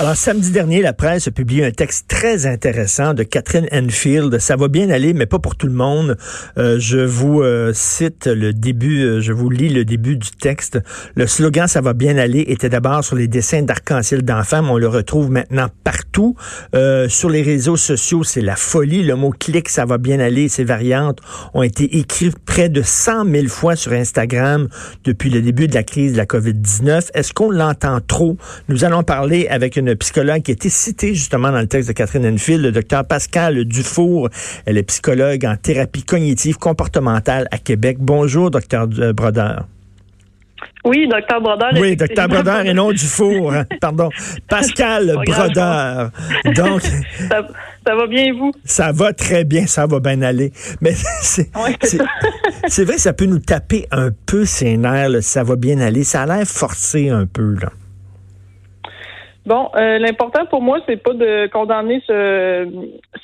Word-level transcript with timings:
Alors, 0.00 0.14
samedi 0.14 0.52
dernier, 0.52 0.80
la 0.80 0.92
presse 0.92 1.26
a 1.26 1.32
publié 1.32 1.64
un 1.64 1.72
texte 1.72 2.06
très 2.06 2.46
intéressant 2.46 3.14
de 3.14 3.24
Catherine 3.24 3.66
Enfield. 3.72 4.38
Ça 4.38 4.54
va 4.54 4.68
bien 4.68 4.90
aller, 4.90 5.12
mais 5.12 5.26
pas 5.26 5.40
pour 5.40 5.56
tout 5.56 5.66
le 5.66 5.72
monde. 5.72 6.16
Euh, 6.56 6.78
je 6.78 6.98
vous 6.98 7.42
euh, 7.42 7.72
cite 7.74 8.28
le 8.28 8.52
début, 8.52 9.02
euh, 9.02 9.20
je 9.20 9.32
vous 9.32 9.50
lis 9.50 9.70
le 9.70 9.84
début 9.84 10.16
du 10.16 10.30
texte. 10.30 10.78
Le 11.16 11.26
slogan 11.26 11.66
Ça 11.66 11.80
va 11.80 11.94
bien 11.94 12.16
aller 12.16 12.44
était 12.46 12.68
d'abord 12.68 13.02
sur 13.02 13.16
les 13.16 13.26
dessins 13.26 13.62
d'arc-en-ciel 13.62 14.22
d'enfants, 14.22 14.62
mais 14.62 14.70
on 14.70 14.78
le 14.78 14.86
retrouve 14.86 15.32
maintenant 15.32 15.66
partout. 15.82 16.36
sur 17.08 17.28
les 17.28 17.42
réseaux 17.42 17.76
sociaux, 17.76 18.22
c'est 18.22 18.40
la 18.40 18.54
folie. 18.54 19.02
Le 19.02 19.16
mot 19.16 19.30
clic, 19.30 19.68
ça 19.68 19.84
va 19.84 19.98
bien 19.98 20.20
aller, 20.20 20.48
ces 20.48 20.62
variantes 20.62 21.18
ont 21.54 21.64
été 21.64 21.98
écrites 21.98 22.38
près 22.38 22.68
de 22.68 22.82
100 22.82 23.24
000 23.24 23.48
fois 23.48 23.74
sur 23.74 23.92
Instagram 23.92 24.68
depuis 25.02 25.28
le 25.28 25.42
début 25.42 25.66
de 25.66 25.74
la 25.74 25.82
crise 25.82 26.12
de 26.12 26.18
la 26.18 26.26
COVID-19. 26.26 27.08
Est-ce 27.14 27.32
qu'on 27.32 27.50
l'entend 27.50 27.98
trop? 28.00 28.36
Nous 28.68 28.84
allons 28.84 29.02
parler 29.02 29.48
avec 29.48 29.76
une 29.76 29.87
psychologue 29.94 30.42
qui 30.42 30.50
a 30.50 30.54
été 30.54 30.68
citée 30.68 31.14
justement 31.14 31.50
dans 31.50 31.60
le 31.60 31.66
texte 31.66 31.88
de 31.88 31.92
Catherine 31.92 32.26
Enfield, 32.26 32.62
le 32.62 32.72
docteur 32.72 33.06
Pascal 33.06 33.64
Dufour. 33.64 34.28
Elle 34.66 34.78
est 34.78 34.82
psychologue 34.84 35.44
en 35.44 35.56
thérapie 35.56 36.02
cognitive 36.02 36.56
comportementale 36.56 37.48
à 37.50 37.58
Québec. 37.58 37.98
Bonjour, 38.00 38.50
docteur 38.50 38.86
Brodeur. 38.86 39.66
Oui, 40.84 41.06
docteur 41.08 41.40
Brodeur. 41.40 41.72
Oui, 41.78 41.96
docteur 41.96 42.28
Brodeur 42.28 42.64
et 42.64 42.72
non 42.72 42.92
Dufour. 42.92 43.52
Hein. 43.52 43.64
Pardon. 43.80 44.10
Pascal 44.48 45.16
Brodeur. 45.26 46.10
Donc. 46.56 46.82
Ça, 47.86 47.94
va 47.94 48.06
bien, 48.06 48.34
vous? 48.34 48.52
Ça 48.66 48.92
va 48.92 49.14
très 49.14 49.44
bien, 49.44 49.66
ça 49.66 49.86
va 49.86 49.98
bien 49.98 50.20
aller. 50.20 50.52
Mais 50.82 50.92
c'est 51.22 52.84
vrai, 52.84 52.98
ça 52.98 53.14
peut 53.14 53.24
nous 53.24 53.38
taper 53.38 53.86
un 53.90 54.10
peu 54.26 54.44
ses 54.44 54.76
nerfs, 54.76 55.22
ça 55.22 55.42
va 55.42 55.56
bien 55.56 55.80
aller. 55.80 56.04
Ça 56.04 56.24
a 56.24 56.26
l'air 56.26 56.46
forcé 56.46 57.08
un 57.08 57.24
peu, 57.24 57.54
là. 57.54 57.70
Bon, 59.46 59.70
euh, 59.76 59.98
l'important 59.98 60.44
pour 60.46 60.60
moi, 60.60 60.78
c'est 60.86 61.02
pas 61.02 61.14
de 61.14 61.46
condamner 61.46 62.02
ce, 62.06 62.68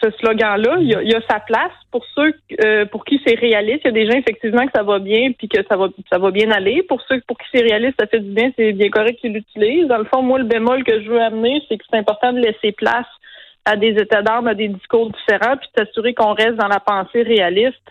ce 0.03 0.11
slogan-là. 0.19 0.77
Il, 0.81 0.89
y 0.89 1.15
a, 1.15 1.21
sa 1.29 1.41
place 1.41 1.73
pour 1.91 2.03
ceux 2.15 2.33
euh, 2.65 2.87
pour 2.87 3.05
qui 3.05 3.21
c'est 3.27 3.35
réaliste. 3.35 3.81
Il 3.85 3.89
y 3.89 3.89
a 3.89 3.93
des 3.93 4.07
gens 4.07 4.17
effectivement 4.17 4.65
que 4.65 4.73
ça 4.75 4.83
va 4.83 5.01
bien 5.01 5.33
puis 5.33 5.49
que 5.49 5.63
ça 5.69 5.77
va 5.77 5.89
ça 6.11 6.19
va 6.19 6.31
bien 6.31 6.51
aller. 6.51 6.83
Pour 6.85 7.03
ceux 7.03 7.21
pour 7.27 7.37
qui 7.37 7.47
c'est 7.53 7.63
réaliste, 7.63 7.97
ça 8.01 8.07
fait 8.07 8.21
du 8.21 8.31
bien, 8.31 8.51
c'est 8.57 8.73
bien 8.73 8.89
correct 8.89 9.19
qu'ils 9.21 9.35
l'utilisent. 9.35 9.89
Dans 9.89 9.99
le 9.99 10.05
fond, 10.05 10.23
moi, 10.23 10.39
le 10.39 10.45
bémol 10.45 10.83
que 10.85 11.03
je 11.03 11.11
veux 11.11 11.21
amener, 11.21 11.63
c'est 11.69 11.77
que 11.77 11.85
c'est 11.91 11.99
important 11.99 12.33
de 12.33 12.39
laisser 12.39 12.73
place 12.73 13.07
à 13.67 13.77
des 13.77 13.91
états 13.91 14.23
d'âme, 14.23 14.47
à 14.47 14.55
des 14.55 14.69
discours 14.69 15.11
différents, 15.11 15.57
puis 15.57 15.69
de 15.77 15.85
s'assurer 15.85 16.15
qu'on 16.15 16.33
reste 16.35 16.57
dans 16.57 16.69
la 16.69 16.81
pensée 16.81 17.23
réaliste. 17.23 17.83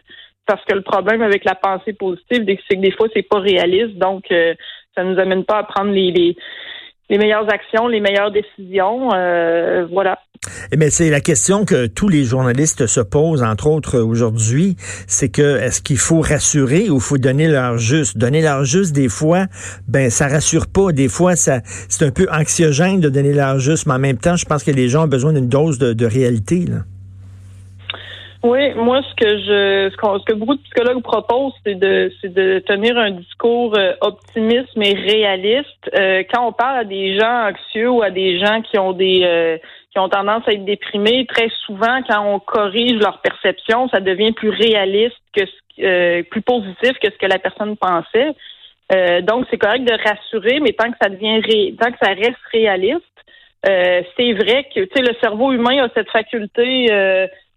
Parce 0.45 0.63
que 0.65 0.73
le 0.73 0.81
problème 0.81 1.21
avec 1.21 1.45
la 1.45 1.55
pensée 1.55 1.93
positive, 1.93 2.45
c'est 2.67 2.75
que 2.75 2.81
des 2.81 2.91
fois, 2.91 3.07
c'est 3.13 3.27
pas 3.27 3.39
réaliste. 3.39 3.95
Donc, 3.97 4.25
euh, 4.31 4.53
ça 4.95 5.03
nous 5.03 5.17
amène 5.19 5.45
pas 5.45 5.59
à 5.59 5.63
prendre 5.63 5.91
les, 5.91 6.11
les 6.11 6.35
les 7.13 7.19
meilleures 7.19 7.47
actions, 7.47 7.87
les 7.87 7.99
meilleures 7.99 8.31
décisions. 8.31 9.13
Euh, 9.13 9.85
voilà. 9.91 10.17
Mais 10.75 10.87
eh 10.87 10.89
c'est 10.89 11.11
la 11.11 11.21
question 11.21 11.63
que 11.63 11.85
tous 11.85 12.09
les 12.09 12.23
journalistes 12.23 12.87
se 12.87 13.01
posent, 13.01 13.43
entre 13.43 13.67
autres 13.67 13.99
aujourd'hui, 13.99 14.75
c'est 15.05 15.29
que 15.29 15.59
est-ce 15.59 15.79
qu'il 15.83 15.99
faut 15.99 16.21
rassurer 16.21 16.89
ou 16.89 16.99
faut 16.99 17.19
donner 17.19 17.47
leur 17.47 17.77
juste? 17.77 18.17
Donner 18.17 18.41
leur 18.41 18.65
juste, 18.65 18.93
des 18.93 19.09
fois, 19.09 19.45
ben 19.87 20.09
ça 20.09 20.27
rassure 20.27 20.65
pas. 20.65 20.91
Des 20.91 21.07
fois, 21.07 21.35
ça 21.35 21.61
c'est 21.87 22.03
un 22.03 22.11
peu 22.11 22.25
anxiogène 22.31 22.99
de 22.99 23.09
donner 23.09 23.31
leur 23.31 23.59
juste, 23.59 23.85
mais 23.85 23.93
en 23.93 23.99
même 23.99 24.17
temps, 24.17 24.35
je 24.35 24.45
pense 24.45 24.63
que 24.63 24.71
les 24.71 24.89
gens 24.89 25.03
ont 25.03 25.07
besoin 25.07 25.33
d'une 25.33 25.47
dose 25.47 25.77
de, 25.77 25.93
de 25.93 26.05
réalité. 26.07 26.65
Là. 26.65 26.79
Oui, 28.43 28.73
moi 28.73 29.01
ce 29.09 29.15
que 29.15 29.37
je 29.37 29.89
ce, 29.89 30.25
que 30.25 30.33
beaucoup 30.33 30.55
de 30.55 30.61
psychologues 30.63 31.01
proposent, 31.01 31.53
c'est 31.65 31.75
de 31.75 32.11
c'est 32.19 32.33
de 32.33 32.59
tenir 32.59 32.97
un 32.97 33.11
discours 33.11 33.73
euh, 33.77 33.93
optimiste 34.01 34.75
mais 34.75 34.91
réaliste. 34.91 35.89
Euh, 35.97 36.23
quand 36.29 36.45
on 36.45 36.51
parle 36.51 36.79
à 36.79 36.83
des 36.83 37.17
gens 37.17 37.47
anxieux 37.47 37.89
ou 37.89 38.01
à 38.03 38.09
des 38.09 38.39
gens 38.39 38.61
qui 38.61 38.77
ont 38.77 38.91
des 38.91 39.21
euh, 39.23 39.57
qui 39.93 39.99
ont 39.99 40.09
tendance 40.09 40.43
à 40.45 40.51
être 40.51 40.65
déprimés, 40.65 41.25
très 41.25 41.47
souvent 41.65 42.01
quand 42.05 42.21
on 42.25 42.39
corrige 42.39 42.99
leur 42.99 43.21
perception, 43.21 43.87
ça 43.87 44.01
devient 44.01 44.33
plus 44.33 44.49
réaliste 44.49 45.15
que 45.33 45.45
ce, 45.45 46.21
plus 46.23 46.41
positif 46.41 46.99
que 47.01 47.11
ce 47.11 47.17
que 47.17 47.27
la 47.27 47.39
personne 47.39 47.77
pensait. 47.77 48.33
donc 49.21 49.45
c'est 49.49 49.57
correct 49.57 49.85
de 49.85 49.93
rassurer, 49.93 50.59
mais 50.59 50.73
tant 50.73 50.91
que 50.91 50.97
ça 51.01 51.07
devient 51.07 51.39
ré, 51.39 51.75
tant 51.79 51.91
que 51.91 51.97
ça 52.01 52.11
reste 52.11 52.43
réaliste, 52.51 53.03
c'est 53.63 54.33
vrai 54.33 54.67
que 54.75 54.81
tu 54.81 54.89
sais 54.93 55.01
le 55.01 55.15
cerveau 55.21 55.53
humain 55.53 55.85
a 55.85 55.87
cette 55.95 56.09
faculté 56.09 56.89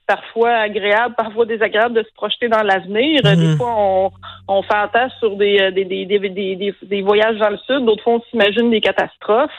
parfois 0.06 0.50
agréable, 0.50 1.14
parfois 1.16 1.46
désagréable 1.46 1.94
de 1.94 2.02
se 2.02 2.12
projeter 2.14 2.48
dans 2.48 2.62
l'avenir. 2.62 3.22
Des 3.22 3.36
mhm. 3.36 3.56
fois, 3.56 3.74
on, 3.76 4.10
on 4.48 4.62
fantasme 4.62 5.14
sur 5.18 5.36
des, 5.36 5.58
euh, 5.60 5.70
des, 5.70 5.84
des, 5.84 6.06
des, 6.06 6.74
des, 6.82 7.02
voyages 7.02 7.38
dans 7.38 7.50
le 7.50 7.58
sud, 7.58 7.84
d'autres 7.84 8.02
fois, 8.02 8.14
on 8.14 8.22
s'imagine 8.30 8.70
des 8.70 8.80
catastrophes. 8.80 9.50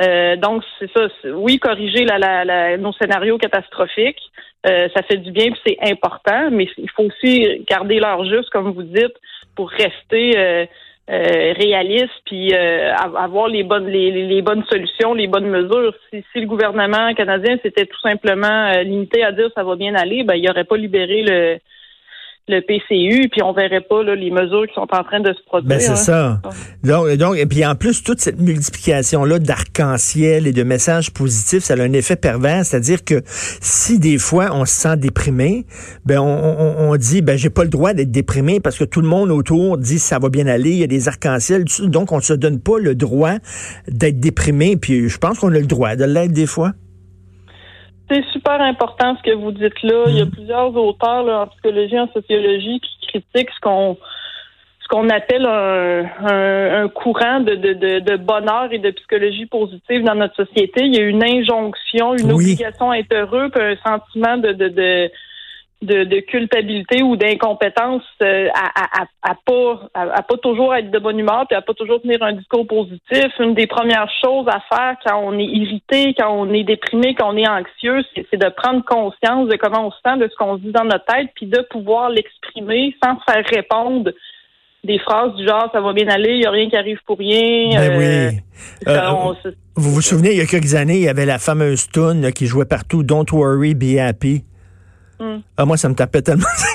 Euh, 0.00 0.36
donc, 0.36 0.62
c'est 0.78 0.90
ça. 0.92 1.08
Oui, 1.34 1.58
corriger 1.58 2.04
la, 2.04 2.44
la, 2.44 2.76
nos 2.76 2.92
scénarios 2.92 3.38
catastrophiques, 3.38 4.22
euh, 4.66 4.88
ça 4.94 5.02
fait 5.02 5.16
du 5.16 5.32
bien, 5.32 5.50
c'est 5.66 5.78
important, 5.82 6.50
mais 6.50 6.68
il 6.76 6.90
faut 6.90 7.04
aussi 7.04 7.64
garder 7.68 7.98
l'heure 7.98 8.24
juste, 8.24 8.50
comme 8.50 8.72
vous 8.72 8.82
dites, 8.82 9.16
pour 9.56 9.70
rester 9.70 10.38
euh, 10.38 10.66
réaliste 11.08 12.12
puis 12.26 12.52
euh, 12.52 12.94
avoir 12.94 13.48
les 13.48 13.62
bonnes 13.62 13.86
les, 13.86 14.10
les, 14.10 14.42
bonnes 14.42 14.64
solutions, 14.64 15.14
les 15.14 15.26
bonnes 15.26 15.48
mesures. 15.48 15.94
Si, 16.10 16.22
si 16.32 16.40
le 16.40 16.46
gouvernement 16.46 17.14
canadien 17.14 17.56
s'était 17.62 17.86
tout 17.86 18.00
simplement 18.00 18.72
euh, 18.74 18.82
limité 18.82 19.22
à 19.22 19.32
dire 19.32 19.48
ça 19.54 19.64
va 19.64 19.74
bien 19.76 19.94
aller, 19.94 20.22
ben 20.22 20.34
il 20.34 20.44
n'aurait 20.44 20.64
pas 20.64 20.76
libéré 20.76 21.22
le 21.22 21.58
le 22.48 22.60
PCU, 22.60 23.28
puis 23.30 23.42
on 23.42 23.52
verrait 23.52 23.80
pas 23.80 24.02
là, 24.02 24.14
les 24.14 24.30
mesures 24.30 24.66
qui 24.66 24.74
sont 24.74 24.88
en 24.90 25.04
train 25.04 25.20
de 25.20 25.32
se 25.32 25.42
produire. 25.46 25.68
Ben, 25.68 25.80
c'est 25.80 25.96
ça. 25.96 26.40
Donc, 26.82 27.10
donc, 27.16 27.36
et 27.36 27.46
puis 27.46 27.64
en 27.64 27.74
plus, 27.74 28.02
toute 28.02 28.20
cette 28.20 28.40
multiplication-là 28.40 29.38
d'arc-en-ciel 29.38 30.46
et 30.46 30.52
de 30.52 30.62
messages 30.62 31.10
positifs, 31.10 31.64
ça 31.64 31.74
a 31.74 31.82
un 31.82 31.92
effet 31.92 32.16
pervers, 32.16 32.64
c'est-à-dire 32.64 33.04
que 33.04 33.22
si 33.26 33.98
des 33.98 34.18
fois 34.18 34.50
on 34.52 34.64
se 34.64 34.74
sent 34.74 34.96
déprimé, 34.96 35.66
ben 36.04 36.20
on, 36.20 36.24
on, 36.24 36.90
on 36.90 36.96
dit 36.96 37.22
ben 37.22 37.36
j'ai 37.36 37.50
pas 37.50 37.64
le 37.64 37.70
droit 37.70 37.94
d'être 37.94 38.10
déprimé 38.10 38.60
parce 38.60 38.78
que 38.78 38.84
tout 38.84 39.00
le 39.00 39.08
monde 39.08 39.30
autour 39.30 39.78
dit 39.78 39.98
ça 39.98 40.18
va 40.18 40.28
bien 40.28 40.46
aller, 40.46 40.70
il 40.70 40.78
y 40.78 40.84
a 40.84 40.88
des 40.88 41.08
arcs-en-ciel, 41.08 41.64
donc 41.84 42.12
on 42.12 42.20
se 42.20 42.32
donne 42.32 42.60
pas 42.60 42.78
le 42.78 42.94
droit 42.94 43.34
d'être 43.88 44.20
déprimé, 44.20 44.76
puis 44.76 45.08
je 45.08 45.18
pense 45.18 45.38
qu'on 45.38 45.52
a 45.54 45.58
le 45.58 45.66
droit 45.66 45.96
de 45.96 46.04
l'être 46.04 46.32
des 46.32 46.46
fois. 46.46 46.72
C'est 48.10 48.24
super 48.32 48.60
important 48.60 49.16
ce 49.16 49.30
que 49.30 49.34
vous 49.34 49.52
dites 49.52 49.82
là. 49.82 50.04
Il 50.08 50.16
y 50.16 50.20
a 50.20 50.24
mm. 50.24 50.30
plusieurs 50.30 50.76
auteurs 50.76 51.22
là, 51.24 51.42
en 51.42 51.46
psychologie, 51.48 51.98
en 51.98 52.08
sociologie 52.12 52.80
qui 52.80 53.06
critiquent 53.08 53.50
ce 53.50 53.60
qu'on 53.60 53.96
ce 54.88 54.96
qu'on 54.96 55.10
appelle 55.10 55.44
un, 55.44 56.84
un, 56.84 56.88
courant 56.88 57.40
de, 57.40 57.56
de, 57.56 58.00
de, 58.00 58.16
bonheur 58.16 58.68
et 58.72 58.78
de 58.78 58.90
psychologie 58.90 59.44
positive 59.44 60.02
dans 60.02 60.14
notre 60.14 60.34
société. 60.36 60.86
Il 60.86 60.96
y 60.96 60.98
a 60.98 61.02
une 61.02 61.22
injonction, 61.22 62.14
une 62.14 62.32
obligation 62.32 62.90
à 62.90 62.98
être 62.98 63.14
heureux, 63.14 63.50
puis 63.50 63.62
un 63.62 63.76
sentiment 63.86 64.38
de, 64.38 64.52
de, 64.52 64.68
de 64.68 65.10
de, 65.80 66.04
de 66.04 66.20
culpabilité 66.20 67.02
ou 67.02 67.16
d'incompétence 67.16 68.02
euh, 68.22 68.48
à, 68.52 69.02
à, 69.02 69.06
à, 69.22 69.34
pas 69.46 69.88
à, 69.94 70.22
pas 70.22 70.36
toujours 70.38 70.74
être 70.74 70.90
de 70.90 70.98
bonne 70.98 71.18
humeur 71.18 71.46
puis 71.46 71.56
à 71.56 71.62
pas 71.62 71.74
toujours 71.74 72.02
tenir 72.02 72.20
un 72.22 72.32
discours 72.32 72.66
positif. 72.66 73.26
Une 73.38 73.54
des 73.54 73.68
premières 73.68 74.10
choses 74.22 74.46
à 74.48 74.60
faire 74.74 74.96
quand 75.06 75.20
on 75.22 75.38
est 75.38 75.44
irrité, 75.44 76.14
quand 76.18 76.32
on 76.32 76.52
est 76.52 76.64
déprimé, 76.64 77.14
quand 77.14 77.32
on 77.32 77.36
est 77.36 77.48
anxieux, 77.48 78.02
c'est 78.14 78.36
de 78.36 78.48
prendre 78.48 78.84
conscience 78.84 79.48
de 79.48 79.56
comment 79.56 79.86
on 79.86 79.90
se 79.92 79.98
sent, 80.04 80.18
de 80.18 80.28
ce 80.28 80.34
qu'on 80.36 80.56
se 80.56 80.62
dit 80.62 80.72
dans 80.72 80.84
notre 80.84 81.04
tête, 81.04 81.30
puis 81.36 81.46
de 81.46 81.60
pouvoir 81.70 82.10
l'exprimer 82.10 82.94
sans 83.02 83.16
faire 83.20 83.44
répondre 83.46 84.10
des 84.84 84.98
phrases 84.98 85.34
du 85.34 85.46
genre 85.46 85.68
ça 85.72 85.80
va 85.80 85.92
bien 85.92 86.08
aller, 86.08 86.34
il 86.34 86.40
n'y 86.40 86.46
a 86.46 86.50
rien 86.50 86.68
qui 86.68 86.76
arrive 86.76 86.98
pour 87.06 87.18
rien. 87.18 87.70
Ben 87.78 87.98
oui. 87.98 88.38
Euh, 88.88 88.96
euh, 88.96 89.50
vous 89.76 89.92
vous 89.92 90.02
souvenez, 90.02 90.32
il 90.32 90.38
y 90.38 90.40
a 90.40 90.46
quelques 90.46 90.74
années, 90.74 90.96
il 90.96 91.02
y 91.02 91.08
avait 91.08 91.26
la 91.26 91.38
fameuse 91.38 91.88
tune 91.88 92.32
qui 92.32 92.46
jouait 92.46 92.64
partout, 92.64 93.02
Don't 93.02 93.30
worry, 93.32 93.74
be 93.74 93.98
happy. 93.98 94.44
Ah, 95.56 95.64
moi, 95.64 95.76
ça 95.76 95.88
me 95.88 95.94
tapait 95.94 96.22
tellement. 96.22 96.44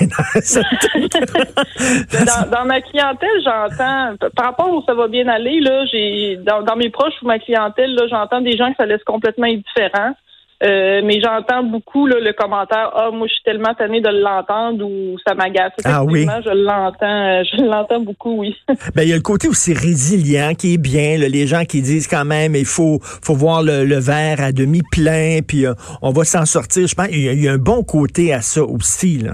dans, 2.26 2.50
dans, 2.50 2.64
ma 2.66 2.80
clientèle, 2.82 3.42
j'entends, 3.42 4.16
par 4.36 4.46
rapport 4.46 4.70
où 4.70 4.82
ça 4.84 4.92
va 4.94 5.08
bien 5.08 5.26
aller, 5.28 5.60
là, 5.60 5.86
j'ai, 5.86 6.36
dans, 6.36 6.62
dans 6.62 6.76
mes 6.76 6.90
proches 6.90 7.14
ou 7.22 7.26
ma 7.26 7.38
clientèle, 7.38 7.94
là, 7.94 8.06
j'entends 8.08 8.42
des 8.42 8.56
gens 8.56 8.70
que 8.70 8.76
ça 8.76 8.86
laisse 8.86 9.02
complètement 9.04 9.46
indifférent. 9.46 10.14
Euh, 10.62 11.02
mais 11.04 11.20
j'entends 11.20 11.64
beaucoup 11.64 12.06
le 12.06 12.32
commentaire 12.32 12.90
Ah, 12.94 13.10
moi, 13.12 13.26
je 13.26 13.34
suis 13.34 13.42
tellement 13.42 13.74
tannée 13.74 14.00
de 14.00 14.08
l'entendre 14.08 14.86
ou 14.86 15.18
ça 15.26 15.34
m'agace. 15.34 15.72
Ah 15.84 16.04
oui. 16.04 16.26
Je 16.44 16.50
l'entends, 16.50 17.06
euh, 17.06 17.42
je 17.52 17.62
l'entends 17.62 18.00
beaucoup, 18.00 18.40
oui. 18.40 18.56
ben, 18.94 19.02
il 19.02 19.08
y 19.08 19.12
a 19.12 19.16
le 19.16 19.22
côté 19.22 19.48
aussi 19.48 19.74
résilient 19.74 20.54
qui 20.54 20.74
est 20.74 20.78
bien. 20.78 21.18
les 21.18 21.46
gens 21.46 21.64
qui 21.64 21.82
disent 21.82 22.06
quand 22.06 22.24
même 22.24 22.54
il 22.54 22.64
faut, 22.64 22.98
faut 23.02 23.34
voir 23.34 23.62
le, 23.62 23.98
verre 23.98 24.40
à 24.40 24.52
demi 24.52 24.82
plein, 24.90 25.40
puis 25.46 25.66
euh, 25.66 25.74
on 26.02 26.10
va 26.10 26.24
s'en 26.24 26.44
sortir. 26.44 26.86
Je 26.86 26.94
pense 26.94 27.08
qu'il 27.08 27.42
y, 27.42 27.48
a 27.48 27.52
un 27.52 27.58
bon 27.58 27.82
côté 27.82 28.32
à 28.32 28.40
ça 28.40 28.62
aussi. 28.62 29.18
Là. 29.18 29.32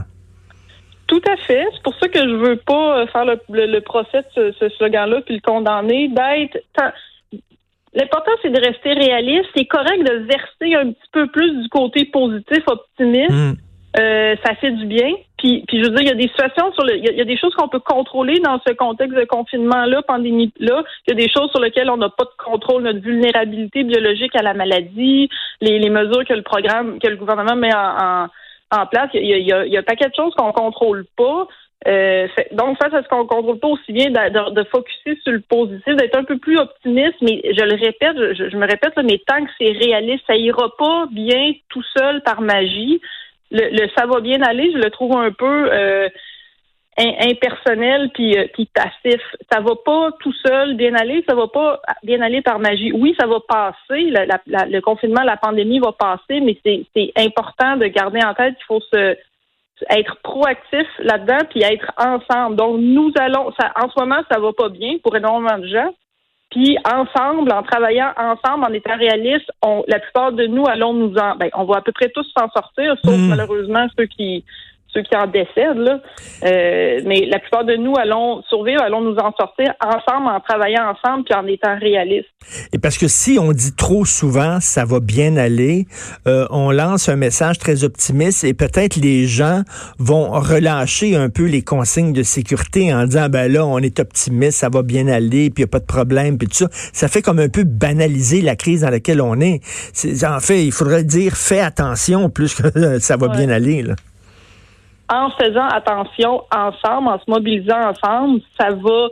Tout 1.07 1.23
à 1.29 1.37
fait. 1.37 1.67
C'est 1.75 1.83
pour 1.83 1.95
ça 1.99 2.09
que 2.09 2.19
je 2.19 2.35
veux 2.35 2.57
pas 2.57 3.07
faire 3.09 3.25
le, 3.25 3.81
procès 3.81 4.23
de 4.37 4.55
ce, 4.59 4.69
slogan-là 4.71 5.21
puis 5.27 5.35
le 5.35 5.41
condamner, 5.41 6.09
d'être 6.09 6.59
L'important, 7.95 8.33
c'est 8.43 8.51
de 8.51 8.61
rester 8.61 8.93
réaliste. 8.93 9.49
C'est 9.57 9.67
correct 9.67 10.03
de 10.03 10.25
verser 10.25 10.75
un 10.75 10.93
petit 10.93 11.11
peu 11.13 11.27
plus 11.29 11.63
du 11.63 11.69
côté 11.69 12.05
positif, 12.05 12.63
optimiste. 12.67 13.31
Hmm. 13.31 13.55
Euh, 13.99 14.37
ça 14.45 14.55
fait 14.55 14.71
du 14.71 14.87
bien. 14.87 15.13
Puis, 15.37 15.65
puis 15.67 15.83
je 15.83 15.85
veux 15.85 15.97
dire, 15.97 16.03
il 16.03 16.09
y 16.09 16.13
a 16.13 16.15
des 16.15 16.29
situations 16.29 16.73
sur 16.75 16.85
le, 16.85 16.97
il 16.97 17.17
y 17.17 17.21
a, 17.21 17.25
des 17.25 17.37
choses 17.37 17.53
qu'on 17.57 17.69
peut 17.69 17.81
contrôler 17.81 18.39
dans 18.39 18.61
ce 18.65 18.73
contexte 18.75 19.17
de 19.17 19.25
confinement-là, 19.25 20.03
pandémie-là. 20.03 20.85
Il 21.07 21.11
y 21.11 21.13
a 21.13 21.17
des 21.17 21.29
choses 21.29 21.51
sur 21.51 21.61
lesquelles 21.61 21.91
on 21.91 21.97
n'a 21.97 22.11
pas 22.11 22.25
de 22.25 22.45
contrôle, 22.45 22.85
notre 22.85 23.01
vulnérabilité 23.01 23.83
biologique 23.83 24.37
à 24.37 24.43
la 24.43 24.55
maladie, 24.55 25.29
les, 25.61 25.81
les 25.81 25.91
mesures 25.91 26.25
que 26.25 26.35
le 26.35 26.43
programme, 26.43 27.01
que 27.01 27.09
le 27.09 27.17
gouvernement 27.17 27.57
met 27.57 27.75
en, 27.75 28.27
en, 28.71 28.87
place. 28.87 29.11
Il 29.15 29.27
y, 29.27 29.33
a, 29.33 29.39
il, 29.39 29.47
y 29.47 29.53
a, 29.53 29.67
il 29.67 29.73
y 29.73 29.77
a 29.77 29.81
un 29.81 29.85
paquet 29.85 30.09
de 30.09 30.15
choses 30.15 30.35
qu'on 30.37 30.53
contrôle 30.53 31.05
pas. 31.17 31.49
Euh, 31.89 32.29
donc, 32.53 32.77
face 32.77 32.93
à 32.93 33.03
ce 33.03 33.09
qu'on 33.09 33.27
contrôle 33.27 33.59
pas 33.59 33.69
aussi 33.69 33.93
bien, 33.93 34.11
de, 34.11 34.55
de, 34.55 34.65
focuser 34.65 35.19
sur 35.23 35.33
le 35.33 35.41
positif, 35.41 35.97
d'être 35.97 36.17
un 36.19 36.25
peu 36.25 36.37
plus 36.37 36.59
optimiste, 36.59 37.17
mais 37.23 37.41
je 37.45 37.65
le 37.65 37.75
répète, 37.75 38.17
je, 38.37 38.57
me 38.57 38.67
répète, 38.67 38.93
mais 39.03 39.19
tant 39.27 39.43
que 39.45 39.51
c'est 39.59 39.73
réaliste, 39.73 40.25
ça 40.27 40.37
ira 40.37 40.71
pas 40.77 41.07
bien 41.11 41.53
tout 41.71 41.83
seul 41.97 42.23
par 42.23 42.43
magie 42.43 43.01
le, 43.51 43.89
ça 43.97 44.07
va 44.07 44.21
bien 44.21 44.41
aller, 44.43 44.71
je 44.73 44.79
le 44.79 44.91
trouve 44.91 45.17
un 45.17 45.33
peu 45.33 45.73
euh, 45.73 46.09
impersonnel 46.97 48.11
puis, 48.15 48.39
euh, 48.39 48.47
passif. 48.75 49.21
Ça 49.51 49.61
va 49.61 49.75
pas 49.85 50.11
tout 50.21 50.33
seul 50.45 50.75
bien 50.77 50.95
aller, 50.95 51.25
ça 51.29 51.35
va 51.35 51.49
pas 51.49 51.81
bien 52.03 52.21
aller 52.21 52.43
par 52.43 52.59
magie. 52.59 52.93
Oui, 52.93 53.15
ça 53.19 53.27
va 53.27 53.41
passer, 53.41 54.13
le 54.13 54.81
confinement, 54.81 55.23
la 55.23 55.37
pandémie 55.37 55.81
va 55.81 55.93
passer, 55.93 56.41
mais 56.41 56.59
c'est 56.65 57.13
important 57.17 57.77
de 57.77 57.87
garder 57.87 58.21
en 58.23 58.35
tête 58.35 58.55
qu'il 58.57 58.67
faut 58.67 58.81
se 58.81 59.17
être 59.89 60.17
proactif 60.23 60.87
là-dedans 60.99 61.47
puis 61.51 61.63
être 61.63 61.91
ensemble. 61.97 62.57
Donc 62.57 62.81
nous 62.81 63.13
allons, 63.19 63.53
ça, 63.59 63.73
en 63.81 63.89
ce 63.89 63.99
moment, 63.99 64.21
ça 64.31 64.39
va 64.39 64.53
pas 64.53 64.69
bien 64.69 64.97
pour 65.03 65.17
énormément 65.17 65.59
de 65.59 65.67
gens. 65.67 65.95
Puis 66.51 66.77
ensemble, 66.85 67.53
en 67.53 67.63
travaillant 67.63 68.13
ensemble, 68.17 68.65
en 68.65 68.73
étant 68.73 68.97
réalistes, 68.97 69.51
on, 69.63 69.85
la 69.87 70.01
plupart 70.01 70.33
de 70.33 70.47
nous 70.47 70.65
allons 70.67 70.93
nous 70.93 71.17
en, 71.17 71.37
ben, 71.37 71.49
on 71.55 71.65
va 71.65 71.77
à 71.77 71.81
peu 71.81 71.93
près 71.93 72.09
tous 72.09 72.27
s'en 72.37 72.49
sortir, 72.51 72.97
sauf 73.05 73.15
hmm. 73.15 73.29
malheureusement 73.29 73.87
ceux 73.97 74.07
qui 74.07 74.45
ceux 74.93 75.03
qui 75.03 75.17
en 75.17 75.27
décèdent. 75.27 75.79
Là. 75.79 76.01
Euh, 76.45 77.01
mais 77.05 77.27
la 77.27 77.39
plupart 77.39 77.65
de 77.65 77.77
nous 77.77 77.95
allons 77.97 78.43
survivre, 78.49 78.83
allons 78.83 79.01
nous 79.01 79.17
en 79.17 79.33
sortir 79.33 79.73
ensemble, 79.81 80.29
en 80.29 80.41
travaillant 80.41 80.93
ensemble, 80.93 81.25
puis 81.25 81.35
en 81.35 81.47
étant 81.47 81.79
réalistes. 81.79 82.29
Et 82.73 82.79
parce 82.79 82.99
que 82.99 83.09
si 83.09 83.39
on 83.41 83.53
dit 83.53 83.75
trop 83.75 84.05
souvent, 84.05 84.59
ça 84.61 84.85
va 84.85 85.01
bien 85.01 85.37
aller, 85.37 85.87
euh, 86.27 86.47
on 86.51 86.71
lance 86.71 87.09
un 87.09 87.17
message 87.17 87.59
très 87.59 87.85
optimiste 87.85 88.45
et 88.45 88.55
peut-être 88.55 88.97
les 88.97 89.27
gens 89.27 89.63
vont 89.99 90.31
relâcher 90.31 91.17
un 91.17 91.29
peu 91.29 91.47
les 91.47 91.63
consignes 91.63 92.13
de 92.13 92.23
sécurité 92.23 92.93
en 92.93 93.05
disant, 93.05 93.29
ben 93.29 93.51
là, 93.53 93.67
on 93.67 93.79
est 93.79 94.01
optimiste, 94.01 94.59
ça 94.59 94.69
va 94.69 94.83
bien 94.83 95.07
aller, 95.09 95.51
puis 95.51 95.63
il 95.63 95.67
n'y 95.67 95.71
a 95.71 95.73
pas 95.73 95.81
de 95.81 95.87
problème, 95.87 96.39
puis 96.39 96.49
tout 96.49 96.55
ça. 96.55 96.69
Ça 96.71 97.09
fait 97.09 97.23
comme 97.23 97.39
un 97.39 97.49
peu 97.49 97.65
banaliser 97.65 98.41
la 98.41 98.57
crise 98.57 98.83
dans 98.83 98.91
laquelle 98.91 99.21
on 99.21 99.41
est. 99.41 99.61
est 100.05 100.25
en 100.25 100.41
fait, 100.41 100.65
il 100.65 100.73
faudrait 100.73 101.05
dire, 101.05 101.37
fais 101.37 101.61
attention 101.61 102.31
plus 102.31 102.55
que 102.55 102.99
ça 102.99 103.17
va 103.17 103.29
bien 103.29 103.49
aller. 103.49 103.83
Là 103.83 103.95
en 105.11 105.31
faisant 105.31 105.67
attention 105.67 106.45
ensemble, 106.55 107.09
en 107.09 107.19
se 107.19 107.25
mobilisant 107.29 107.91
ensemble, 107.91 108.41
ça 108.59 108.71
va, 108.71 109.09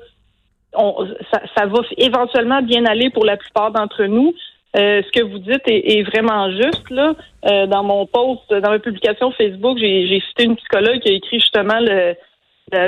ça, 1.57 1.67
va 1.67 1.81
éventuellement 1.97 2.63
bien 2.63 2.85
aller 2.87 3.11
pour 3.11 3.25
la 3.25 3.37
plupart 3.37 3.73
d'entre 3.73 4.05
nous. 4.05 4.33
Euh, 4.77 5.03
ce 5.03 5.19
que 5.19 5.25
vous 5.25 5.39
dites 5.39 5.63
est, 5.67 6.03
vraiment 6.03 6.51
juste. 6.51 6.89
Là. 6.91 7.15
Euh, 7.47 7.67
dans 7.67 7.83
mon 7.83 8.07
post, 8.07 8.53
dans 8.53 8.71
ma 8.71 8.79
publication 8.79 9.33
Facebook, 9.33 9.79
j'ai 9.79 10.23
cité 10.29 10.45
une 10.45 10.57
psychologue 10.57 11.01
qui 11.01 11.09
a 11.11 11.13
écrit 11.13 11.41
justement 11.41 11.81
le, 11.81 12.15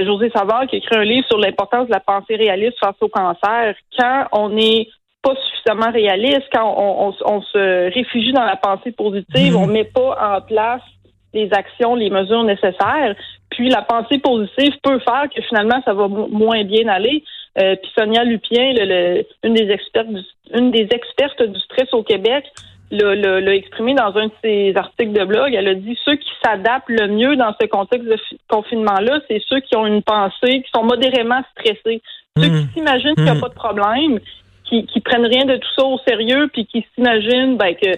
José 0.04 0.30
Savard, 0.30 0.66
qui 0.66 0.76
a 0.76 0.78
écrit 0.78 0.96
un 0.96 1.04
livre 1.04 1.26
sur 1.26 1.38
l'importance 1.38 1.86
de 1.86 1.92
la 1.92 2.00
pensée 2.00 2.36
réaliste 2.36 2.78
face 2.78 2.96
au 3.00 3.08
cancer. 3.08 3.74
Quand 3.98 4.26
on 4.32 4.50
n'est 4.50 4.88
pas 5.22 5.34
suffisamment 5.34 5.90
réaliste, 5.90 6.48
quand 6.52 6.74
on, 6.76 7.42
se 7.42 7.92
réfugie 7.92 8.32
dans 8.32 8.44
la 8.44 8.56
pensée 8.56 8.92
positive, 8.92 9.54
mmh. 9.54 9.56
on 9.56 9.66
met 9.66 9.84
pas 9.84 10.36
en 10.36 10.40
place 10.42 10.82
les 11.32 11.48
actions, 11.52 11.94
les 11.94 12.10
mesures 12.10 12.44
nécessaires. 12.44 13.14
Puis 13.50 13.68
la 13.68 13.82
pensée 13.82 14.18
positive 14.18 14.74
peut 14.82 14.98
faire 15.00 15.26
que 15.34 15.42
finalement 15.42 15.80
ça 15.84 15.94
va 15.94 16.08
moins 16.08 16.64
bien 16.64 16.88
aller. 16.88 17.24
Euh, 17.58 17.74
puis 17.76 17.90
Sonia 17.98 18.24
Lupien, 18.24 18.72
le, 18.76 19.24
une 19.44 19.54
des 19.54 19.70
expertes, 19.70 20.08
du, 20.08 20.20
une 20.54 20.70
des 20.70 20.88
expertes 20.90 21.42
du 21.42 21.60
stress 21.60 21.92
au 21.92 22.02
Québec, 22.02 22.44
l'a 22.92 23.54
exprimé 23.54 23.94
dans 23.94 24.16
un 24.16 24.26
de 24.26 24.32
ses 24.42 24.72
articles 24.76 25.12
de 25.12 25.24
blog. 25.24 25.54
Elle 25.54 25.68
a 25.68 25.74
dit 25.74 25.96
ceux 26.04 26.16
qui 26.16 26.30
s'adaptent 26.42 26.88
le 26.88 27.08
mieux 27.08 27.36
dans 27.36 27.54
ce 27.60 27.66
contexte 27.66 28.06
de 28.08 28.16
confinement-là, 28.48 29.20
c'est 29.28 29.40
ceux 29.48 29.60
qui 29.60 29.76
ont 29.76 29.86
une 29.86 30.02
pensée, 30.02 30.62
qui 30.62 30.70
sont 30.74 30.84
modérément 30.84 31.40
stressés. 31.52 32.02
Ceux 32.36 32.44
qui 32.44 32.50
mmh. 32.50 32.68
s'imaginent 32.74 33.14
qu'il 33.14 33.24
n'y 33.24 33.30
a 33.30 33.34
mmh. 33.34 33.40
pas 33.40 33.48
de 33.48 33.54
problème, 33.54 34.20
qui, 34.64 34.86
qui 34.86 35.00
prennent 35.00 35.26
rien 35.26 35.44
de 35.44 35.56
tout 35.56 35.68
ça 35.76 35.84
au 35.84 35.98
sérieux, 36.06 36.48
puis 36.52 36.66
qui 36.66 36.84
s'imaginent 36.94 37.56
ben, 37.56 37.74
que 37.74 37.90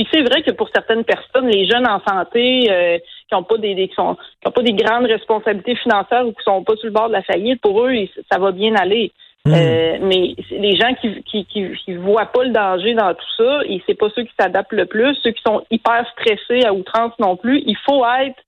puis 0.00 0.08
c'est 0.14 0.22
vrai 0.22 0.40
que 0.42 0.52
pour 0.52 0.70
certaines 0.74 1.04
personnes, 1.04 1.48
les 1.48 1.68
jeunes 1.68 1.86
en 1.86 2.00
santé 2.00 2.68
euh, 2.70 2.98
qui 3.28 3.34
n'ont 3.34 3.42
pas 3.42 3.58
des, 3.58 3.74
qui 3.74 3.94
sont, 3.94 4.14
qui 4.40 4.48
ont 4.48 4.50
pas 4.50 4.62
des 4.62 4.72
grandes 4.72 5.04
responsabilités 5.04 5.76
financières 5.76 6.26
ou 6.26 6.32
qui 6.32 6.42
sont 6.42 6.64
pas 6.64 6.74
sur 6.76 6.86
le 6.86 6.92
bord 6.92 7.08
de 7.08 7.12
la 7.12 7.22
faillite, 7.22 7.60
pour 7.60 7.84
eux, 7.84 7.92
ça 8.32 8.38
va 8.38 8.50
bien 8.50 8.74
aller. 8.76 9.12
Mmh. 9.44 9.52
Euh, 9.54 9.98
mais 10.00 10.34
les 10.52 10.76
gens 10.76 10.94
qui, 10.94 11.22
qui, 11.24 11.44
qui, 11.44 11.94
voient 11.96 12.32
pas 12.32 12.44
le 12.44 12.50
danger 12.50 12.94
dans 12.94 13.12
tout 13.12 13.32
ça, 13.36 13.60
et 13.66 13.82
c'est 13.86 13.94
pas 13.94 14.08
ceux 14.14 14.22
qui 14.22 14.32
s'adaptent 14.40 14.72
le 14.72 14.86
plus, 14.86 15.14
ceux 15.22 15.32
qui 15.32 15.42
sont 15.46 15.62
hyper 15.70 16.06
stressés 16.12 16.64
à 16.64 16.72
outrance 16.72 17.12
non 17.18 17.36
plus. 17.36 17.62
Il 17.66 17.76
faut 17.84 18.02
être 18.22 18.40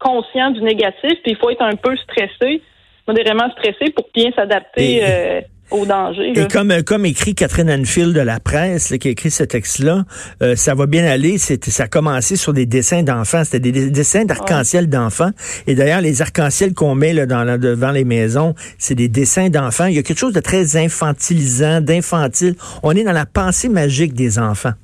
conscient 0.00 0.50
du 0.50 0.62
négatif, 0.62 1.22
puis 1.22 1.32
il 1.32 1.36
faut 1.36 1.50
être 1.50 1.62
un 1.62 1.76
peu 1.76 1.96
stressé, 1.98 2.62
modérément 3.06 3.48
stressé 3.52 3.92
pour 3.92 4.08
bien 4.12 4.32
s'adapter. 4.32 5.04
Euh, 5.04 5.40
au 5.70 5.84
danger. 5.84 6.32
Et 6.36 6.46
comme, 6.48 6.82
comme 6.82 7.04
écrit 7.06 7.34
Catherine 7.34 7.70
Anfield 7.70 8.14
de 8.14 8.20
la 8.20 8.40
presse, 8.40 8.94
qui 9.00 9.08
a 9.08 9.10
écrit 9.10 9.30
ce 9.30 9.42
texte-là, 9.42 10.04
euh, 10.42 10.56
ça 10.56 10.74
va 10.74 10.86
bien 10.86 11.04
aller. 11.04 11.38
Ça 11.38 11.84
a 11.84 11.88
commencé 11.88 12.36
sur 12.36 12.52
des 12.52 12.66
dessins 12.66 13.02
d'enfants. 13.02 13.44
C'était 13.44 13.72
des, 13.72 13.90
dessins 13.90 14.24
d'arc-en-ciel 14.24 14.88
d'enfants. 14.88 15.30
Et 15.66 15.74
d'ailleurs, 15.74 16.00
les 16.00 16.22
arc-en-ciel 16.22 16.74
qu'on 16.74 16.94
met 16.94 17.12
là, 17.12 17.26
dans, 17.26 17.58
devant 17.58 17.90
les 17.90 18.04
maisons, 18.04 18.54
c'est 18.78 18.94
des 18.94 19.08
dessins 19.08 19.48
d'enfants. 19.48 19.86
Il 19.86 19.94
y 19.94 19.98
a 19.98 20.02
quelque 20.02 20.18
chose 20.18 20.34
de 20.34 20.40
très 20.40 20.76
infantilisant, 20.76 21.80
d'infantile. 21.80 22.54
On 22.82 22.92
est 22.92 23.04
dans 23.04 23.12
la 23.12 23.26
pensée 23.26 23.68
magique 23.68 24.14
des 24.14 24.38
enfants. 24.38 24.74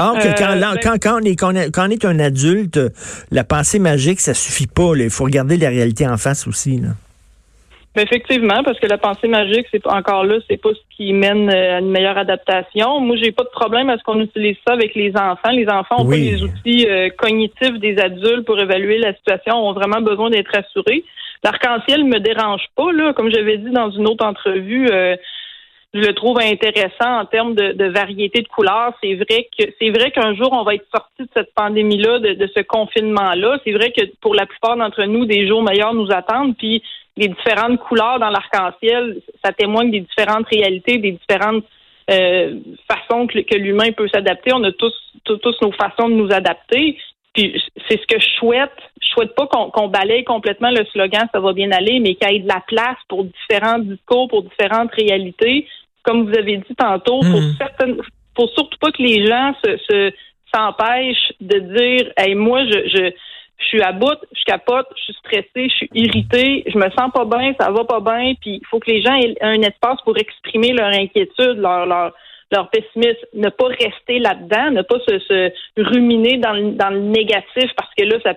Or 0.00 0.14
que 0.14 0.38
quand, 0.38 0.52
euh, 0.52 0.60
ben 0.60 0.76
quand, 0.80 0.96
quand, 1.02 1.20
on 1.20 1.24
est, 1.24 1.34
quand, 1.34 1.52
on 1.52 1.90
est 1.90 2.04
un 2.04 2.20
adulte, 2.20 2.78
la 3.32 3.42
pensée 3.42 3.80
magique, 3.80 4.20
ça 4.20 4.32
suffit 4.32 4.68
pas. 4.68 4.92
Il 4.94 5.10
faut 5.10 5.24
regarder 5.24 5.56
la 5.56 5.70
réalité 5.70 6.06
en 6.06 6.16
face 6.16 6.46
aussi. 6.46 6.78
Là 6.78 6.90
effectivement, 8.02 8.62
parce 8.64 8.78
que 8.78 8.86
la 8.86 8.98
pensée 8.98 9.28
magique, 9.28 9.66
c'est 9.70 9.86
encore 9.86 10.24
là, 10.24 10.38
c'est 10.48 10.56
pas 10.56 10.70
ce 10.70 10.96
qui 10.96 11.12
mène 11.12 11.48
euh, 11.48 11.76
à 11.76 11.78
une 11.80 11.90
meilleure 11.90 12.18
adaptation. 12.18 13.00
Moi, 13.00 13.16
j'ai 13.16 13.32
pas 13.32 13.44
de 13.44 13.50
problème 13.50 13.90
à 13.90 13.98
ce 13.98 14.02
qu'on 14.02 14.20
utilise 14.20 14.56
ça 14.66 14.74
avec 14.74 14.94
les 14.94 15.16
enfants. 15.16 15.50
Les 15.50 15.68
enfants 15.68 15.96
ont 16.00 16.08
pas 16.08 16.16
les 16.16 16.42
outils 16.42 16.86
euh, 16.88 17.08
cognitifs 17.16 17.78
des 17.78 17.98
adultes 17.98 18.44
pour 18.44 18.58
évaluer 18.58 18.98
la 18.98 19.14
situation, 19.14 19.54
ont 19.56 19.72
vraiment 19.72 20.00
besoin 20.00 20.30
d'être 20.30 20.56
assurés. 20.56 21.04
L'arc-en-ciel 21.44 22.04
me 22.04 22.18
dérange 22.18 22.64
pas, 22.74 22.92
là. 22.92 23.12
Comme 23.12 23.30
j'avais 23.30 23.58
dit 23.58 23.70
dans 23.70 23.90
une 23.90 24.08
autre 24.08 24.26
entrevue, 24.26 24.88
euh, 24.90 25.16
je 25.94 26.00
le 26.00 26.12
trouve 26.12 26.38
intéressant 26.40 27.20
en 27.20 27.24
termes 27.24 27.54
de, 27.54 27.88
variété 27.88 28.42
de 28.42 28.48
couleurs. 28.48 28.92
C'est 29.02 29.14
vrai 29.14 29.48
que 29.58 29.64
c'est 29.80 29.90
vrai 29.90 30.10
qu'un 30.10 30.34
jour 30.34 30.50
on 30.52 30.62
va 30.62 30.74
être 30.74 30.86
sorti 30.94 31.22
de 31.22 31.28
cette 31.34 31.54
pandémie-là, 31.54 32.18
de, 32.18 32.34
de 32.34 32.50
ce 32.54 32.60
confinement-là. 32.60 33.58
C'est 33.64 33.72
vrai 33.72 33.92
que 33.92 34.02
pour 34.20 34.34
la 34.34 34.46
plupart 34.46 34.76
d'entre 34.76 35.04
nous, 35.04 35.24
des 35.24 35.46
jours 35.46 35.62
meilleurs 35.62 35.94
nous 35.94 36.10
attendent. 36.10 36.56
Puis 36.56 36.82
les 37.18 37.28
différentes 37.28 37.80
couleurs 37.80 38.20
dans 38.20 38.30
l'arc-en-ciel, 38.30 39.20
ça 39.44 39.52
témoigne 39.52 39.90
des 39.90 40.00
différentes 40.00 40.46
réalités, 40.46 40.98
des 40.98 41.12
différentes 41.12 41.64
euh, 42.10 42.54
façons 42.90 43.26
que, 43.26 43.56
l'humain 43.56 43.90
peut 43.90 44.08
s'adapter. 44.08 44.52
On 44.54 44.62
a 44.62 44.70
tous, 44.72 44.94
tous, 45.24 45.56
nos 45.60 45.72
façons 45.72 46.08
de 46.08 46.14
nous 46.14 46.32
adapter. 46.32 46.96
Puis 47.34 47.60
c'est 47.88 48.00
ce 48.00 48.06
que 48.06 48.20
je 48.20 48.28
souhaite. 48.38 48.78
Je 49.02 49.08
souhaite 49.08 49.34
pas 49.34 49.48
qu'on 49.48 49.88
balaye 49.88 50.22
complètement 50.24 50.70
le 50.70 50.84
slogan 50.92 51.28
ça 51.32 51.40
va 51.40 51.52
bien 51.52 51.72
aller, 51.72 51.98
mais 51.98 52.14
qu'il 52.14 52.30
y 52.30 52.36
ait 52.36 52.40
de 52.40 52.48
la 52.48 52.62
place 52.66 52.96
pour 53.08 53.24
différents 53.24 53.80
discours, 53.80 54.28
pour 54.28 54.44
différentes 54.44 54.92
réalités. 54.92 55.66
Comme 56.04 56.30
vous 56.30 56.38
avez 56.38 56.58
dit 56.58 56.74
tantôt, 56.76 57.18
pour 57.18 57.40
hmm. 57.40 57.54
certaines, 57.58 57.96
pour 58.34 58.48
surtout 58.50 58.78
pas 58.80 58.92
que 58.92 59.02
les 59.02 59.26
gens 59.26 59.54
se 59.62 60.12
s'empêchent 60.54 61.32
de 61.42 61.58
dire, 61.58 62.12
hey, 62.16 62.34
moi 62.34 62.64
je, 62.64 62.88
je 62.88 63.12
je 63.58 63.66
suis 63.66 63.82
à 63.82 63.92
bout, 63.92 64.18
je 64.32 64.44
capote, 64.44 64.86
je 64.96 65.02
suis 65.02 65.14
stressée, 65.14 65.68
je 65.68 65.74
suis 65.74 65.90
irritée, 65.94 66.64
je 66.66 66.78
me 66.78 66.88
sens 66.90 67.10
pas 67.12 67.24
bien, 67.24 67.54
ça 67.58 67.70
va 67.70 67.84
pas 67.84 68.00
bien, 68.00 68.34
puis 68.40 68.60
il 68.62 68.66
faut 68.70 68.78
que 68.78 68.90
les 68.90 69.02
gens 69.02 69.14
aient 69.14 69.34
un 69.40 69.60
espace 69.62 70.00
pour 70.04 70.16
exprimer 70.16 70.72
leur 70.72 70.88
inquiétude, 70.88 71.58
leur 71.58 71.86
leur 71.86 72.12
leur 72.50 72.70
pessimisme, 72.70 73.26
ne 73.34 73.50
pas 73.50 73.66
rester 73.66 74.20
là-dedans, 74.20 74.70
ne 74.70 74.82
pas 74.82 74.98
se, 75.06 75.18
se 75.18 75.52
ruminer 75.76 76.38
dans 76.38 76.52
le, 76.52 76.72
dans 76.72 76.88
le 76.88 77.00
négatif 77.00 77.70
parce 77.76 77.92
que 77.94 78.04
là, 78.04 78.16
ça 78.24 78.34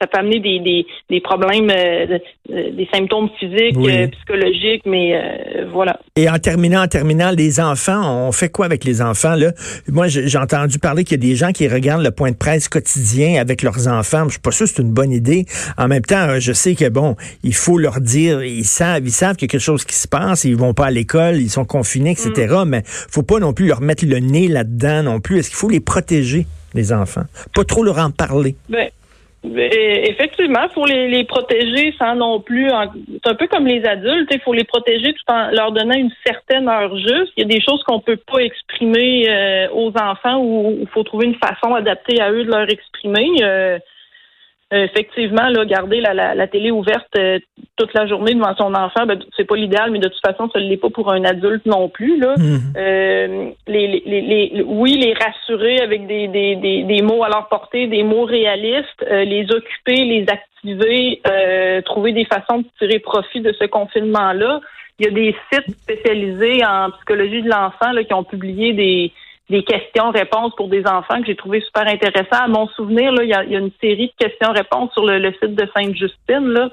ça 0.00 0.08
peut 0.08 0.18
amener 0.18 0.40
des, 0.40 0.58
des, 0.58 0.86
des 1.08 1.20
problèmes, 1.20 1.70
euh, 1.70 2.18
des 2.48 2.88
symptômes 2.92 3.30
physiques, 3.38 3.76
euh, 3.78 4.08
psychologiques, 4.08 4.82
mais 4.86 5.14
euh, 5.14 5.66
voilà. 5.72 6.00
Et 6.16 6.28
en 6.28 6.38
terminant, 6.38 6.82
en 6.82 6.88
terminant, 6.88 7.30
les 7.30 7.60
enfants, 7.60 8.26
on 8.26 8.32
fait 8.32 8.48
quoi 8.48 8.66
avec 8.66 8.84
les 8.84 9.00
enfants 9.00 9.36
là? 9.36 9.52
Moi, 9.88 10.08
j'ai 10.08 10.38
entendu 10.38 10.78
parler 10.78 11.04
qu'il 11.04 11.22
y 11.22 11.26
a 11.26 11.28
des 11.28 11.36
gens 11.36 11.52
qui 11.52 11.68
regardent 11.68 12.02
le 12.02 12.10
point 12.10 12.32
de 12.32 12.36
presse 12.36 12.68
quotidien 12.68 13.40
avec 13.40 13.62
leurs 13.62 13.86
enfants. 13.86 14.24
Je 14.24 14.32
suis 14.32 14.40
pas 14.40 14.50
sûr 14.50 14.66
que 14.66 14.72
c'est 14.74 14.82
une 14.82 14.92
bonne 14.92 15.12
idée. 15.12 15.46
En 15.78 15.86
même 15.86 16.02
temps, 16.02 16.40
je 16.40 16.52
sais 16.52 16.74
que 16.74 16.88
bon, 16.88 17.14
il 17.44 17.54
faut 17.54 17.78
leur 17.78 18.00
dire, 18.00 18.42
ils 18.42 18.64
savent, 18.64 19.04
ils 19.04 19.12
savent 19.12 19.36
qu'il 19.36 19.46
y 19.46 19.50
a 19.50 19.52
quelque 19.52 19.60
chose 19.60 19.84
qui 19.84 19.94
se 19.94 20.08
passe, 20.08 20.44
ils 20.44 20.56
vont 20.56 20.74
pas 20.74 20.86
à 20.86 20.90
l'école, 20.90 21.36
ils 21.36 21.50
sont 21.50 21.64
confinés, 21.64 22.10
etc. 22.10 22.52
Mm. 22.64 22.68
Mais 22.68 22.82
faut 22.84 23.22
pas 23.22 23.38
non 23.38 23.52
plus 23.52 23.68
leur 23.68 23.80
mettre 23.80 24.04
le 24.04 24.18
nez 24.18 24.48
là-dedans 24.48 25.04
non 25.04 25.20
plus. 25.20 25.38
Est-ce 25.38 25.50
qu'il 25.50 25.58
faut 25.58 25.70
les 25.70 25.80
protéger, 25.80 26.46
les 26.74 26.92
enfants? 26.92 27.24
Pas 27.54 27.64
trop 27.64 27.84
leur 27.84 27.98
en 27.98 28.10
parler. 28.10 28.56
Ben, 28.68 28.88
Effectivement, 29.44 30.68
faut 30.72 30.86
les, 30.86 31.24
protéger 31.24 31.94
sans 31.98 32.14
non 32.14 32.40
plus. 32.40 32.70
C'est 33.22 33.30
un 33.30 33.34
peu 33.34 33.46
comme 33.46 33.66
les 33.66 33.84
adultes, 33.84 34.30
il 34.32 34.40
faut 34.40 34.54
les 34.54 34.64
protéger 34.64 35.12
tout 35.12 35.32
en 35.32 35.50
leur 35.50 35.70
donnant 35.72 35.94
une 35.94 36.10
certaine 36.26 36.66
heure 36.68 36.96
juste. 36.96 37.32
Il 37.36 37.42
y 37.42 37.42
a 37.42 37.48
des 37.48 37.60
choses 37.60 37.82
qu'on 37.84 38.00
peut 38.00 38.16
pas 38.16 38.38
exprimer 38.38 39.26
euh, 39.28 39.68
aux 39.72 39.92
enfants 39.98 40.40
ou 40.42 40.78
il 40.80 40.88
faut 40.88 41.02
trouver 41.02 41.26
une 41.26 41.34
façon 41.34 41.74
adaptée 41.74 42.20
à 42.22 42.30
eux 42.32 42.44
de 42.44 42.50
leur 42.50 42.68
exprimer. 42.70 43.28
Euh, 43.42 43.78
effectivement, 44.82 45.48
là, 45.48 45.64
garder 45.64 46.00
la, 46.00 46.34
la, 46.34 46.46
télé 46.46 46.70
ouverte 46.70 47.08
euh, 47.16 47.38
toute 47.76 47.92
la 47.94 48.06
journée 48.06 48.34
devant 48.34 48.54
son 48.56 48.74
enfant, 48.74 49.06
ben, 49.06 49.18
c'est 49.36 49.44
pas 49.44 49.56
l'idéal, 49.56 49.90
mais 49.90 49.98
de 49.98 50.08
toute 50.08 50.24
façon, 50.24 50.48
ça 50.50 50.58
ne 50.58 50.64
l'est 50.64 50.76
pas 50.76 50.90
pour 50.90 51.12
un 51.12 51.24
adulte 51.24 51.66
non 51.66 51.88
plus. 51.88 52.18
Là. 52.18 52.34
Mhm. 52.36 52.60
Euh, 52.76 53.50
les, 53.66 54.02
les, 54.06 54.20
les, 54.20 54.62
oui, 54.66 54.96
les 54.96 55.14
rassurer 55.14 55.80
avec 55.80 56.06
des, 56.06 56.28
des, 56.28 56.56
des, 56.56 56.82
des, 56.82 57.02
mots 57.02 57.24
à 57.24 57.28
leur 57.28 57.48
portée, 57.48 57.86
des 57.86 58.02
mots 58.02 58.24
réalistes, 58.24 59.04
les 59.08 59.46
occuper, 59.50 60.04
les 60.04 60.26
activer, 60.28 61.20
trouver 61.84 62.12
des 62.12 62.24
façons 62.24 62.58
de 62.58 62.66
tirer 62.78 62.98
profit 62.98 63.40
de 63.40 63.52
ce 63.52 63.64
confinement-là. 63.66 64.60
Il 64.98 65.06
y 65.06 65.08
a 65.08 65.12
des 65.12 65.36
sites 65.52 65.76
spécialisés 65.82 66.64
en 66.64 66.90
psychologie 66.90 67.42
de 67.42 67.50
l'enfant 67.50 67.92
qui 68.06 68.14
ont 68.14 68.24
publié 68.24 68.72
des 68.72 69.12
des 69.50 69.62
questions-réponses 69.62 70.54
pour 70.56 70.68
des 70.68 70.86
enfants 70.86 71.20
que 71.20 71.26
j'ai 71.26 71.36
trouvé 71.36 71.60
super 71.60 71.86
intéressant. 71.86 72.44
À 72.44 72.48
mon 72.48 72.66
souvenir, 72.68 73.12
là, 73.12 73.22
il 73.22 73.28
y 73.28 73.34
a, 73.34 73.42
une 73.42 73.70
série 73.80 74.08
de 74.08 74.24
questions-réponses 74.24 74.92
sur 74.92 75.04
le, 75.04 75.18
le, 75.18 75.32
site 75.32 75.54
de 75.54 75.68
Sainte-Justine. 75.76 76.48
Là. 76.48 76.70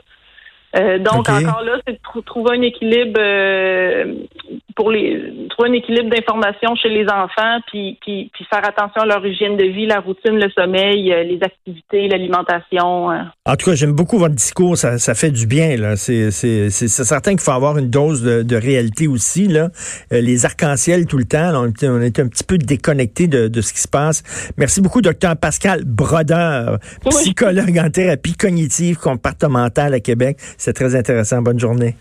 Euh, 0.76 1.00
donc 1.00 1.28
encore 1.28 1.64
là, 1.64 1.80
c'est 1.86 1.94
de 1.94 2.22
trouver 2.26 2.58
un 2.58 2.62
équilibre 2.62 3.20
euh, 3.20 4.14
pour 4.76 4.90
les 4.90 5.48
trouver 5.50 5.70
un 5.70 5.74
équilibre 5.74 6.10
d'information 6.10 6.76
chez 6.76 6.88
les 6.88 7.06
enfants, 7.10 7.60
puis, 7.68 7.98
puis, 8.02 8.32
puis, 8.34 8.46
faire 8.50 8.66
attention 8.66 9.02
à 9.02 9.06
leur 9.06 9.26
hygiène 9.26 9.58
de 9.58 9.66
vie, 9.66 9.86
la 9.86 10.00
routine, 10.00 10.40
le 10.40 10.50
sommeil, 10.52 11.12
euh, 11.12 11.24
les 11.24 11.40
activités, 11.42 12.08
l'alimentation. 12.08 13.10
En 13.10 13.56
tout 13.58 13.70
cas, 13.70 13.76
j'aime 13.76 13.92
beaucoup 13.92 14.18
votre 14.18 14.36
discours, 14.36 14.78
ça, 14.78 14.98
ça 14.98 15.14
fait 15.14 15.32
du 15.32 15.46
bien. 15.46 15.76
là. 15.76 15.98
C'est, 15.98 16.32
certain 16.32 17.32
qu'il 17.32 17.42
faut 17.42 17.52
avoir 17.52 17.78
une 17.78 17.90
dose 17.90 18.24
de, 18.24 18.44
de 18.44 18.56
réalité 18.56 19.08
aussi. 19.08 19.48
Là. 19.48 19.70
les 20.10 20.46
arcs-en-ciel 20.46 21.06
tout 21.06 21.18
le 21.18 21.26
temps, 21.26 21.52
on, 21.54 21.74
on, 21.84 22.02
est 22.02 22.20
un 22.20 22.28
petit 22.28 22.44
peu 22.44 22.58
déconnecté 22.58 23.28
de, 23.28 23.48
de, 23.48 23.62
ce 23.62 23.74
qui 23.74 23.82
se 23.82 23.88
passe. 23.88 24.24
Merci 24.58 24.82
beaucoup, 24.82 25.02
docteur 25.02 25.36
Pascal 25.36 25.84
Brodeur, 25.86 26.78
psychologue 27.10 27.78
en 27.78 27.90
thérapie 27.90 28.36
cognitive 28.36 28.98
comportementale 28.98 29.94
à 29.94 30.00
Québec. 30.00 30.38
C'est 30.64 30.74
très 30.74 30.96
intéressant. 30.96 31.42
Bonne 31.42 31.60
journée. 31.60 31.96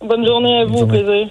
Bonne 0.00 0.26
journée 0.26 0.58
à 0.58 0.64
vous, 0.64 0.88
plaisir. 0.88 1.28